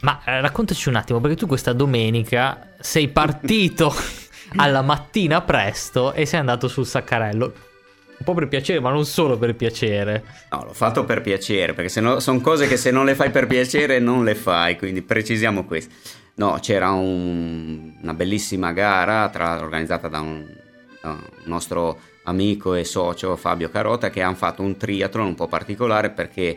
Ma 0.00 0.20
eh, 0.24 0.40
raccontaci 0.40 0.88
un 0.88 0.96
attimo, 0.96 1.20
perché 1.20 1.36
tu 1.36 1.46
questa 1.46 1.72
domenica 1.72 2.74
sei 2.80 3.08
partito 3.08 3.94
alla 4.56 4.82
mattina 4.82 5.42
presto 5.42 6.12
e 6.12 6.24
sei 6.24 6.40
andato 6.40 6.68
sul 6.68 6.86
Saccarello 6.86 7.70
un 8.22 8.24
po' 8.24 8.34
per 8.34 8.46
piacere, 8.46 8.80
ma 8.80 8.90
non 8.90 9.04
solo 9.04 9.36
per 9.36 9.56
piacere. 9.56 10.22
No, 10.50 10.64
l'ho 10.64 10.72
fatto 10.72 11.04
per 11.04 11.20
piacere, 11.20 11.74
perché 11.74 12.00
no, 12.00 12.20
sono 12.20 12.40
cose 12.40 12.68
che 12.68 12.76
se 12.76 12.92
non 12.92 13.04
le 13.04 13.16
fai 13.16 13.30
per 13.30 13.48
piacere 13.48 13.98
non 13.98 14.22
le 14.24 14.36
fai, 14.36 14.78
quindi 14.78 15.02
precisiamo 15.02 15.64
questo. 15.64 15.92
No, 16.34 16.58
c'era 16.60 16.90
un, 16.92 17.94
una 18.00 18.14
bellissima 18.14 18.72
gara 18.72 19.28
tra, 19.28 19.60
organizzata 19.60 20.08
da 20.08 20.20
un, 20.20 20.46
da 21.02 21.10
un, 21.10 21.20
nostro 21.44 21.98
amico 22.24 22.74
e 22.74 22.84
socio 22.84 23.36
Fabio 23.36 23.68
Carota 23.68 24.08
che 24.08 24.22
hanno 24.22 24.36
fatto 24.36 24.62
un 24.62 24.76
triathlon 24.76 25.26
un 25.26 25.34
po' 25.34 25.48
particolare 25.48 26.10
perché 26.10 26.56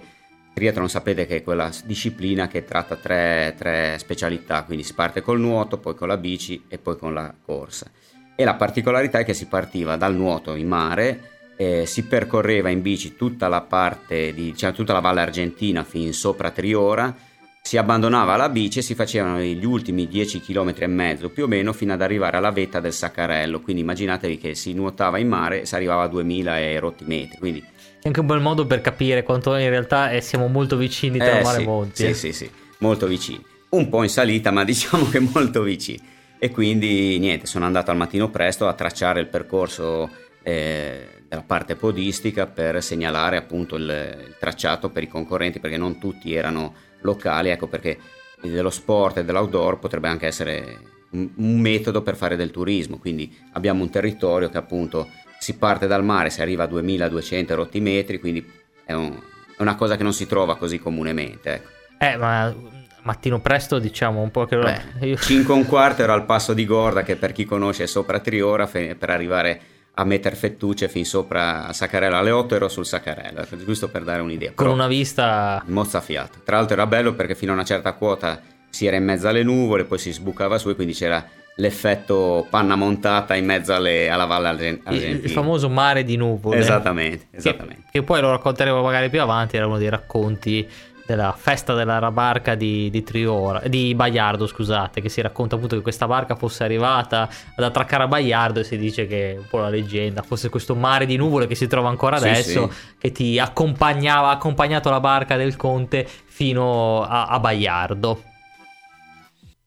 triathlon 0.53 0.87
sapete 0.87 1.25
che 1.25 1.37
è 1.37 1.43
quella 1.43 1.69
disciplina 1.83 2.47
che 2.47 2.63
tratta 2.63 2.95
tre, 2.95 3.55
tre 3.57 3.97
specialità, 3.97 4.63
quindi 4.63 4.83
si 4.83 4.93
parte 4.93 5.21
col 5.21 5.39
nuoto, 5.39 5.79
poi 5.79 5.95
con 5.95 6.07
la 6.07 6.17
bici 6.17 6.63
e 6.69 6.77
poi 6.77 6.95
con 6.95 7.13
la 7.13 7.33
corsa. 7.43 7.89
E 8.35 8.43
la 8.43 8.53
particolarità 8.53 9.19
è 9.19 9.25
che 9.25 9.33
si 9.33 9.47
partiva 9.47 9.95
dal 9.95 10.15
nuoto 10.15 10.55
in 10.55 10.67
mare 10.67 11.34
eh, 11.55 11.85
si 11.85 12.03
percorreva 12.03 12.69
in 12.69 12.81
bici 12.81 13.15
tutta 13.15 13.47
la 13.47 13.61
parte 13.61 14.33
di 14.33 14.55
cioè, 14.55 14.73
tutta 14.73 14.93
la 14.93 14.99
Valle 14.99 15.21
Argentina 15.21 15.83
fin 15.83 16.13
sopra 16.13 16.51
Triora, 16.51 17.15
si 17.61 17.77
abbandonava 17.77 18.35
la 18.35 18.49
bici 18.49 18.79
e 18.79 18.81
si 18.81 18.93
facevano 18.93 19.39
gli 19.39 19.65
ultimi 19.65 20.07
10 20.07 20.41
km 20.41 20.73
e 20.77 20.87
mezzo 20.87 21.29
più 21.29 21.45
o 21.45 21.47
meno 21.47 21.73
fino 21.73 21.93
ad 21.93 22.01
arrivare 22.01 22.37
alla 22.37 22.51
vetta 22.51 22.79
del 22.79 22.93
Saccarello. 22.93 23.61
Quindi 23.61 23.81
immaginatevi 23.81 24.37
che 24.37 24.53
si 24.53 24.73
nuotava 24.73 25.17
in 25.17 25.27
mare 25.27 25.61
e 25.61 25.65
si 25.65 25.73
arrivava 25.73 26.03
a 26.03 26.07
2000 26.07 26.59
e 26.59 26.79
rotti 26.79 27.05
metri. 27.05 27.37
Quindi 27.39 27.63
è 28.05 28.07
anche 28.07 28.19
un 28.19 28.27
bel 28.27 28.39
modo 28.39 28.67
per 28.67 28.81
capire 28.81 29.23
quanto 29.23 29.55
in 29.55 29.69
realtà 29.69 30.11
eh, 30.11 30.21
siamo 30.21 30.45
molto 30.45 30.77
vicini 30.77 31.17
tra 31.17 31.39
eh, 31.39 31.41
mare 31.41 31.57
sì, 31.57 31.63
e 31.63 31.65
monti. 31.65 32.05
Sì, 32.05 32.13
sì, 32.13 32.33
sì, 32.33 32.51
molto 32.77 33.07
vicini. 33.07 33.43
Un 33.69 33.89
po' 33.89 34.03
in 34.03 34.09
salita, 34.09 34.51
ma 34.51 34.61
diciamo 34.63 35.09
che 35.09 35.19
molto 35.19 35.63
vicini. 35.63 35.99
E 36.37 36.51
quindi 36.51 37.17
niente, 37.17 37.47
sono 37.47 37.65
andato 37.65 37.89
al 37.89 37.97
mattino 37.97 38.29
presto 38.29 38.67
a 38.67 38.73
tracciare 38.73 39.21
il 39.21 39.27
percorso 39.27 40.07
eh, 40.43 41.14
della 41.27 41.43
parte 41.43 41.75
podistica 41.75 42.45
per 42.45 42.81
segnalare 42.83 43.37
appunto 43.37 43.75
il, 43.75 43.83
il, 43.83 44.35
tracciato 44.39 44.89
per 44.89 45.03
i 45.03 45.07
concorrenti 45.07 45.59
perché 45.59 45.77
non 45.77 45.99
tutti 45.99 46.33
erano 46.33 46.73
locali, 47.01 47.49
ecco 47.49 47.67
perché 47.67 47.97
dello 48.41 48.69
sport 48.69 49.17
e 49.17 49.25
dell'outdoor 49.25 49.79
potrebbe 49.79 50.07
anche 50.07 50.27
essere 50.27 50.79
un, 51.11 51.29
un 51.35 51.59
metodo 51.59 52.01
per 52.01 52.15
fare 52.15 52.35
del 52.35 52.51
turismo, 52.51 52.97
quindi 52.97 53.35
abbiamo 53.53 53.83
un 53.83 53.89
territorio 53.89 54.49
che 54.49 54.57
appunto 54.57 55.09
si 55.39 55.57
parte 55.57 55.87
dal 55.87 56.03
mare, 56.03 56.29
si 56.29 56.41
arriva 56.41 56.63
a 56.63 56.67
2200 56.67 57.55
rotti 57.55 57.79
metri, 57.79 58.19
quindi 58.19 58.45
è, 58.83 58.93
un, 58.93 59.15
è 59.57 59.61
una 59.61 59.75
cosa 59.75 59.95
che 59.95 60.03
non 60.03 60.13
si 60.13 60.27
trova 60.27 60.57
così 60.57 60.79
comunemente. 60.79 61.53
Ecco. 61.53 61.69
Eh, 61.97 62.17
ma 62.17 62.55
mattino 63.03 63.39
presto 63.39 63.79
diciamo 63.79 64.21
un 64.21 64.31
po' 64.31 64.45
che... 64.45 64.57
Beh, 64.57 64.81
io... 65.05 65.17
5 65.17 65.53
e 65.53 65.57
un 65.57 65.65
quarto 65.65 66.03
era 66.03 66.13
al 66.13 66.25
passo 66.25 66.53
di 66.53 66.65
Gorda 66.65 67.03
che 67.03 67.15
per 67.15 67.31
chi 67.31 67.45
conosce 67.45 67.83
è 67.83 67.87
sopra 67.87 68.19
Triora 68.19 68.67
per 68.67 69.09
arrivare 69.09 69.61
a 69.95 70.03
mettere 70.03 70.35
fettucce 70.35 70.87
fin 70.89 71.05
sopra 71.05 71.67
a 71.67 71.73
Saccarello 71.73 72.17
alle 72.17 72.31
8 72.31 72.55
ero 72.55 72.67
sul 72.67 72.85
Saccarello 72.85 73.41
ecco, 73.41 73.57
giusto 73.63 73.89
per 73.89 74.03
dare 74.03 74.21
un'idea. 74.21 74.51
Con 74.53 74.65
Però, 74.65 74.73
una 74.73 74.87
vista 74.87 75.63
mozzafiato 75.67 76.39
tra 76.43 76.57
l'altro 76.57 76.75
era 76.75 76.87
bello 76.87 77.13
perché 77.13 77.35
fino 77.35 77.51
a 77.51 77.55
una 77.55 77.63
certa 77.63 77.93
quota 77.93 78.41
si 78.69 78.85
era 78.85 78.97
in 78.97 79.05
mezzo 79.05 79.27
alle 79.27 79.43
nuvole 79.43 79.85
poi 79.85 79.97
si 79.97 80.11
sbucava 80.11 80.57
su 80.57 80.69
e 80.69 80.75
quindi 80.75 80.93
c'era 80.93 81.25
l'effetto 81.55 82.45
panna 82.49 82.75
montata 82.75 83.35
in 83.35 83.45
mezzo 83.45 83.73
alle, 83.73 84.09
alla 84.09 84.25
valle 84.25 84.47
argentina 84.49 84.95
il, 84.95 85.23
il 85.23 85.29
famoso 85.29 85.69
mare 85.69 86.03
di 86.03 86.17
nuvole. 86.17 86.57
Esattamente, 86.57 87.27
esattamente. 87.31 87.83
Che, 87.83 87.99
che 87.99 88.03
poi 88.03 88.19
lo 88.21 88.31
racconteremo 88.31 88.81
magari 88.81 89.09
più 89.09 89.21
avanti 89.21 89.55
era 89.55 89.65
uno 89.65 89.77
dei 89.77 89.89
racconti 89.89 90.67
della 91.05 91.33
festa 91.37 91.73
della 91.73 92.11
barca 92.11 92.55
di, 92.55 92.89
di 92.89 93.03
Triora, 93.03 93.61
di 93.67 93.93
Baiardo, 93.93 94.47
scusate, 94.47 95.01
che 95.01 95.09
si 95.09 95.21
racconta 95.21 95.55
appunto 95.55 95.75
che 95.75 95.81
questa 95.81 96.07
barca 96.07 96.35
fosse 96.35 96.63
arrivata 96.63 97.29
ad 97.55 97.63
attraccare 97.63 98.03
a 98.03 98.07
Baiardo 98.07 98.61
e 98.61 98.63
si 98.63 98.77
dice 98.77 99.05
che 99.05 99.35
un 99.37 99.45
po' 99.47 99.59
la 99.59 99.69
leggenda 99.69 100.23
fosse 100.23 100.49
questo 100.49 100.75
mare 100.75 101.05
di 101.05 101.15
nuvole 101.15 101.47
che 101.47 101.55
si 101.55 101.67
trova 101.67 101.89
ancora 101.89 102.17
sì, 102.17 102.27
adesso, 102.27 102.69
sì. 102.71 102.95
che 102.97 103.11
ti 103.11 103.39
accompagnava, 103.39 104.29
ha 104.29 104.31
accompagnato 104.31 104.89
la 104.89 104.99
barca 104.99 105.37
del 105.37 105.55
conte 105.55 106.07
fino 106.25 107.03
a, 107.03 107.27
a 107.27 107.39
Baiardo. 107.39 108.23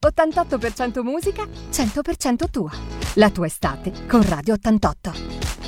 88% 0.00 1.02
musica, 1.02 1.44
100% 1.44 2.50
tua. 2.50 2.70
La 3.14 3.30
tua 3.30 3.46
estate 3.46 4.06
con 4.06 4.26
Radio 4.28 4.54
88. 4.54 5.67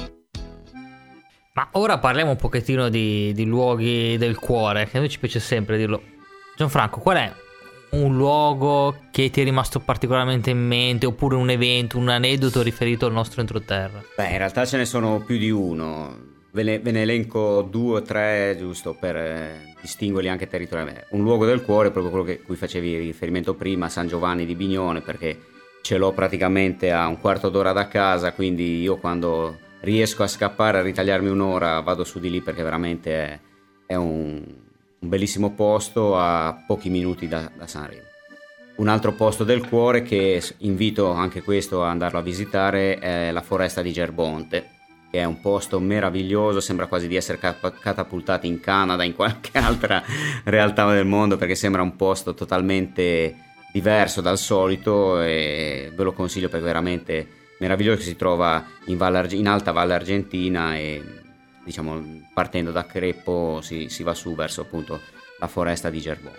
Ma 1.60 1.68
ora 1.72 1.98
parliamo 1.98 2.30
un 2.30 2.36
pochettino 2.38 2.88
di, 2.88 3.34
di, 3.34 3.44
luoghi 3.44 4.16
del 4.16 4.38
cuore, 4.38 4.88
che 4.88 4.96
a 4.96 5.00
noi 5.00 5.10
ci 5.10 5.18
piace 5.18 5.40
sempre 5.40 5.76
dirlo. 5.76 6.00
Gianfranco, 6.56 7.00
qual 7.00 7.18
è 7.18 7.32
un 7.90 8.16
luogo 8.16 8.96
che 9.10 9.28
ti 9.28 9.42
è 9.42 9.44
rimasto 9.44 9.78
particolarmente 9.78 10.48
in 10.48 10.66
mente, 10.66 11.04
oppure 11.04 11.36
un 11.36 11.50
evento, 11.50 11.98
un 11.98 12.08
aneddoto 12.08 12.62
riferito 12.62 13.04
al 13.04 13.12
nostro 13.12 13.42
entroterra? 13.42 14.02
Beh, 14.16 14.30
in 14.30 14.38
realtà 14.38 14.64
ce 14.64 14.78
ne 14.78 14.86
sono 14.86 15.20
più 15.20 15.36
di 15.36 15.50
uno. 15.50 16.28
Ve 16.52 16.62
ne, 16.62 16.78
ve 16.78 16.92
ne 16.92 17.02
elenco 17.02 17.60
due 17.60 17.98
o 17.98 18.02
tre, 18.02 18.56
giusto 18.58 18.96
per 18.98 19.16
eh, 19.16 19.74
distinguerli 19.82 20.30
anche 20.30 20.48
territorialmente. 20.48 21.08
Un 21.10 21.22
luogo 21.22 21.44
del 21.44 21.62
cuore, 21.62 21.90
proprio 21.90 22.10
quello 22.10 22.26
che 22.26 22.40
cui 22.40 22.56
facevi 22.56 22.96
riferimento 22.96 23.52
prima, 23.52 23.90
San 23.90 24.06
Giovanni 24.06 24.46
di 24.46 24.54
Bignone, 24.54 25.02
perché 25.02 25.38
ce 25.82 25.98
l'ho 25.98 26.12
praticamente 26.12 26.90
a 26.90 27.06
un 27.06 27.20
quarto 27.20 27.50
d'ora 27.50 27.72
da 27.72 27.86
casa, 27.86 28.32
quindi 28.32 28.80
io 28.80 28.96
quando 28.96 29.68
riesco 29.80 30.22
a 30.22 30.26
scappare, 30.26 30.78
a 30.78 30.82
ritagliarmi 30.82 31.28
un'ora, 31.28 31.80
vado 31.80 32.04
su 32.04 32.18
di 32.18 32.30
lì 32.30 32.40
perché 32.40 32.62
veramente 32.62 33.12
è, 33.12 33.38
è 33.86 33.94
un, 33.94 34.42
un, 34.98 35.08
bellissimo 35.08 35.52
posto 35.52 36.18
a 36.18 36.64
pochi 36.66 36.90
minuti 36.90 37.28
da, 37.28 37.50
da, 37.56 37.66
Sanremo. 37.66 38.08
Un 38.76 38.88
altro 38.88 39.12
posto 39.12 39.44
del 39.44 39.66
cuore 39.66 40.02
che 40.02 40.42
invito 40.58 41.10
anche 41.10 41.42
questo 41.42 41.82
a 41.82 41.90
andarlo 41.90 42.18
a 42.18 42.22
visitare 42.22 42.98
è 42.98 43.30
la 43.30 43.42
foresta 43.42 43.82
di 43.82 43.92
Gerbonte, 43.92 44.70
che 45.10 45.18
è 45.18 45.24
un 45.24 45.40
posto 45.40 45.78
meraviglioso, 45.80 46.60
sembra 46.60 46.86
quasi 46.86 47.06
di 47.06 47.16
essere 47.16 47.38
catapultati 47.38 48.46
in 48.46 48.60
Canada, 48.60 49.04
in 49.04 49.14
qualche 49.14 49.56
altra 49.58 50.02
realtà 50.44 50.90
del 50.92 51.04
mondo, 51.04 51.36
perché 51.36 51.54
sembra 51.54 51.82
un 51.82 51.96
posto 51.96 52.32
totalmente 52.32 53.48
diverso 53.72 54.20
dal 54.20 54.38
solito 54.38 55.20
e 55.20 55.92
ve 55.94 56.02
lo 56.02 56.12
consiglio 56.12 56.48
perché 56.48 56.64
veramente 56.64 57.39
meraviglioso 57.60 57.98
che 57.98 58.04
si 58.04 58.16
trova 58.16 58.64
in, 58.86 58.96
Valle, 58.96 59.26
in 59.32 59.46
Alta 59.46 59.72
Valle 59.72 59.94
Argentina 59.94 60.76
e 60.76 61.02
diciamo 61.64 62.02
partendo 62.34 62.72
da 62.72 62.86
Creppo 62.86 63.60
si, 63.62 63.88
si 63.88 64.02
va 64.02 64.14
su 64.14 64.34
verso 64.34 64.62
appunto 64.62 65.00
la 65.38 65.46
foresta 65.46 65.88
di 65.88 66.00
Gerbò. 66.00 66.32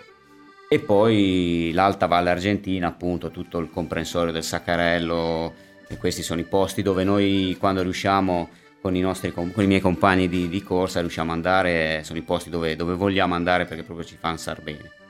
E 0.68 0.78
poi 0.78 1.70
l'Alta 1.74 2.06
Valle 2.06 2.30
Argentina, 2.30 2.88
appunto 2.88 3.30
tutto 3.30 3.58
il 3.58 3.68
comprensorio 3.68 4.32
del 4.32 4.42
Saccarello, 4.42 5.54
e 5.86 5.98
questi 5.98 6.22
sono 6.22 6.40
i 6.40 6.44
posti 6.44 6.80
dove 6.80 7.04
noi 7.04 7.56
quando 7.60 7.82
riusciamo 7.82 8.48
con 8.80 8.96
i, 8.96 9.00
nostri, 9.00 9.32
con 9.32 9.52
i 9.58 9.66
miei 9.66 9.80
compagni 9.80 10.28
di, 10.28 10.48
di, 10.48 10.62
corsa 10.62 11.00
riusciamo 11.00 11.30
ad 11.30 11.36
andare, 11.36 12.02
sono 12.04 12.18
i 12.18 12.22
posti 12.22 12.50
dove, 12.50 12.74
dove 12.74 12.94
vogliamo 12.94 13.34
andare 13.34 13.66
perché 13.66 13.82
proprio 13.82 14.06
ci 14.06 14.16
fanno 14.18 14.38
star 14.38 14.62
bene. 14.62 15.01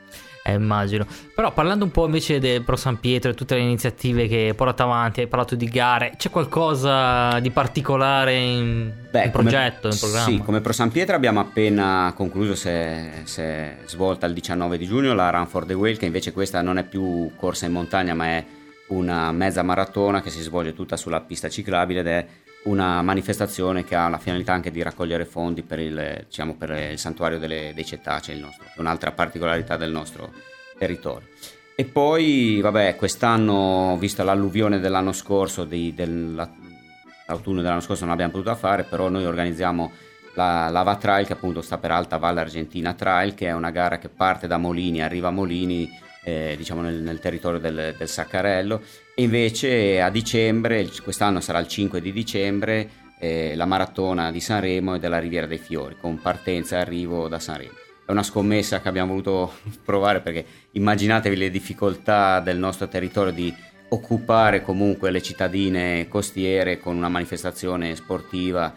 Eh, 0.44 0.54
immagino. 0.54 1.06
Però 1.34 1.52
parlando 1.52 1.84
un 1.84 1.90
po' 1.90 2.04
invece 2.04 2.40
del 2.40 2.62
Pro 2.62 2.76
San 2.76 2.98
Pietro 2.98 3.30
e 3.30 3.34
tutte 3.34 3.54
le 3.54 3.60
iniziative 3.60 4.26
che 4.26 4.52
portate 4.56 4.82
avanti, 4.82 5.20
hai 5.20 5.28
parlato 5.28 5.54
di 5.54 5.66
gare, 5.66 6.14
c'è 6.16 6.30
qualcosa 6.30 7.38
di 7.38 7.50
particolare 7.50 8.34
in, 8.34 8.92
Beh, 9.10 9.24
in 9.24 9.30
progetto, 9.30 9.82
come, 9.82 9.94
in 9.94 10.00
programma? 10.00 10.28
Sì, 10.28 10.38
come 10.38 10.60
Pro 10.60 10.72
San 10.72 10.90
Pietro 10.90 11.14
abbiamo 11.14 11.40
appena 11.40 12.12
concluso, 12.16 12.54
si 12.54 12.68
è 12.68 13.76
svolta 13.84 14.26
il 14.26 14.34
19 14.34 14.78
di 14.78 14.86
giugno 14.86 15.14
la 15.14 15.30
Run 15.30 15.46
for 15.46 15.64
the 15.64 15.74
Whale, 15.74 15.96
che 15.96 16.06
invece 16.06 16.32
questa 16.32 16.60
non 16.60 16.78
è 16.78 16.84
più 16.84 17.30
corsa 17.36 17.66
in 17.66 17.72
montagna 17.72 18.14
ma 18.14 18.26
è 18.26 18.44
una 18.88 19.32
mezza 19.32 19.62
maratona 19.62 20.20
che 20.20 20.30
si 20.30 20.42
svolge 20.42 20.74
tutta 20.74 20.96
sulla 20.96 21.20
pista 21.20 21.48
ciclabile 21.48 22.00
ed 22.00 22.06
è 22.06 22.26
una 22.64 23.02
manifestazione 23.02 23.84
che 23.84 23.94
ha 23.94 24.08
la 24.08 24.18
finalità 24.18 24.52
anche 24.52 24.70
di 24.70 24.82
raccogliere 24.82 25.24
fondi 25.24 25.62
per 25.62 25.80
il, 25.80 26.24
diciamo, 26.26 26.54
per 26.54 26.70
il 26.92 26.98
santuario 26.98 27.38
delle, 27.38 27.72
dei 27.74 27.84
cetacei, 27.84 28.38
nostro, 28.38 28.64
un'altra 28.76 29.12
particolarità 29.12 29.76
del 29.76 29.90
nostro 29.90 30.32
territorio. 30.78 31.28
E 31.74 31.84
poi, 31.84 32.60
vabbè, 32.60 32.96
quest'anno, 32.96 33.96
vista 33.98 34.22
l'alluvione 34.22 34.78
dell'anno 34.78 35.12
scorso, 35.12 35.64
di, 35.64 35.94
dell'autunno 35.94 37.62
dell'anno 37.62 37.80
scorso 37.80 38.04
non 38.04 38.12
abbiamo 38.12 38.32
potuto 38.32 38.54
fare, 38.54 38.84
però 38.84 39.08
noi 39.08 39.24
organizziamo 39.24 39.90
la 40.34 40.68
Lava 40.68 40.96
Trail, 40.96 41.26
che 41.26 41.32
appunto 41.32 41.62
sta 41.62 41.78
per 41.78 41.90
Alta 41.90 42.18
Valle 42.18 42.40
Argentina 42.40 42.92
Trail, 42.92 43.34
che 43.34 43.48
è 43.48 43.52
una 43.52 43.70
gara 43.70 43.98
che 43.98 44.08
parte 44.08 44.46
da 44.46 44.58
Molini, 44.58 45.02
arriva 45.02 45.28
a 45.28 45.32
Molini, 45.32 45.90
eh, 46.22 46.54
diciamo 46.56 46.82
nel, 46.82 47.02
nel 47.02 47.18
territorio 47.18 47.58
del, 47.58 47.94
del 47.98 48.08
Saccarello 48.08 48.80
invece 49.16 50.00
a 50.00 50.10
dicembre, 50.10 50.88
quest'anno 51.02 51.40
sarà 51.40 51.58
il 51.58 51.68
5 51.68 52.00
di 52.00 52.12
dicembre, 52.12 52.90
eh, 53.18 53.54
la 53.54 53.66
maratona 53.66 54.30
di 54.30 54.40
Sanremo 54.40 54.94
e 54.94 54.98
della 54.98 55.18
Riviera 55.18 55.46
dei 55.46 55.58
Fiori, 55.58 55.96
con 56.00 56.20
partenza 56.20 56.76
e 56.76 56.80
arrivo 56.80 57.28
da 57.28 57.38
Sanremo. 57.38 57.74
È 58.04 58.10
una 58.10 58.22
scommessa 58.22 58.80
che 58.80 58.88
abbiamo 58.88 59.10
voluto 59.10 59.52
provare 59.84 60.20
perché 60.20 60.44
immaginatevi 60.72 61.36
le 61.36 61.50
difficoltà 61.50 62.40
del 62.40 62.58
nostro 62.58 62.88
territorio 62.88 63.32
di 63.32 63.54
occupare 63.90 64.62
comunque 64.62 65.10
le 65.10 65.20
cittadine 65.20 66.08
costiere 66.08 66.78
con 66.78 66.96
una 66.96 67.08
manifestazione 67.08 67.94
sportiva. 67.94 68.72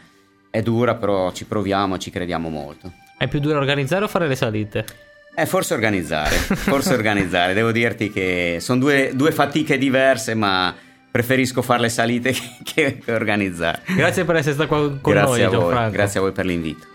È 0.49 0.61
dura, 0.61 0.95
però 0.95 1.31
ci 1.31 1.45
proviamo, 1.45 1.97
ci 1.97 2.11
crediamo 2.11 2.49
molto. 2.49 2.91
È 3.17 3.27
più 3.27 3.39
duro 3.39 3.57
organizzare 3.57 4.03
o 4.03 4.07
fare 4.07 4.27
le 4.27 4.35
salite? 4.35 5.04
Eh, 5.37 5.45
forse 5.45 5.73
organizzare, 5.73 6.35
forse 6.35 6.93
organizzare. 6.93 7.53
Devo 7.53 7.71
dirti 7.71 8.09
che 8.09 8.57
sono 8.61 8.79
due, 8.79 9.11
due, 9.13 9.31
fatiche 9.31 9.77
diverse, 9.77 10.33
ma 10.33 10.73
preferisco 11.11 11.61
fare 11.61 11.81
le 11.81 11.89
salite 11.89 12.33
che, 12.63 12.99
che 13.03 13.13
organizzare. 13.13 13.81
Grazie 13.95 14.23
per 14.23 14.37
essere 14.37 14.53
stato 14.53 14.69
qua 14.69 14.77
con 15.01 15.13
grazie 15.13 15.47
noi, 15.47 15.73
a. 15.75 15.89
Grazie 15.89 16.19
a 16.19 16.23
voi 16.23 16.31
per 16.31 16.45
l'invito. 16.45 16.87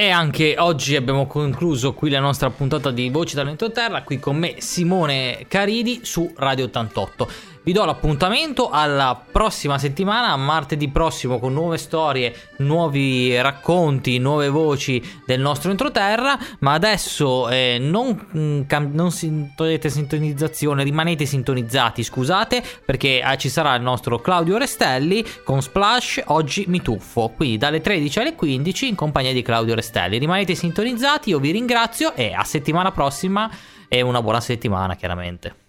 E 0.00 0.08
anche 0.08 0.54
oggi 0.56 0.96
abbiamo 0.96 1.26
concluso 1.26 1.92
qui 1.92 2.08
la 2.08 2.20
nostra 2.20 2.48
puntata 2.48 2.90
di 2.90 3.10
Voci 3.10 3.34
dall'entroterra, 3.34 4.02
qui 4.02 4.18
con 4.18 4.36
me 4.36 4.54
Simone 4.58 5.44
Caridi 5.46 6.00
su 6.04 6.32
Radio 6.36 6.64
88. 6.66 7.28
Vi 7.70 7.76
do 7.76 7.84
l'appuntamento 7.84 8.68
alla 8.68 9.22
prossima 9.30 9.78
settimana, 9.78 10.34
martedì 10.34 10.88
prossimo, 10.88 11.38
con 11.38 11.52
nuove 11.52 11.78
storie, 11.78 12.34
nuovi 12.56 13.40
racconti, 13.40 14.18
nuove 14.18 14.48
voci 14.48 15.00
del 15.24 15.38
nostro 15.38 15.70
entroterra. 15.70 16.36
Ma 16.58 16.72
adesso 16.72 17.48
eh, 17.48 17.78
non, 17.80 18.26
mm, 18.36 18.62
cam- 18.62 18.92
non 18.92 19.12
togliete 19.54 19.88
sintonizzazione, 19.88 20.82
rimanete 20.82 21.26
sintonizzati, 21.26 22.02
scusate, 22.02 22.60
perché 22.84 23.22
eh, 23.22 23.38
ci 23.38 23.48
sarà 23.48 23.76
il 23.76 23.82
nostro 23.82 24.18
Claudio 24.18 24.58
Restelli 24.58 25.24
con 25.44 25.62
Splash. 25.62 26.22
Oggi 26.24 26.64
mi 26.66 26.82
tuffo. 26.82 27.32
Quindi 27.36 27.56
dalle 27.56 27.80
13 27.80 28.18
alle 28.18 28.34
15 28.34 28.88
in 28.88 28.96
compagnia 28.96 29.32
di 29.32 29.42
Claudio 29.42 29.76
Restelli. 29.76 30.18
Rimanete 30.18 30.56
sintonizzati, 30.56 31.30
io 31.30 31.38
vi 31.38 31.52
ringrazio 31.52 32.16
e 32.16 32.32
a 32.32 32.42
settimana 32.42 32.90
prossima 32.90 33.48
e 33.86 34.00
una 34.00 34.20
buona 34.20 34.40
settimana, 34.40 34.96
chiaramente. 34.96 35.59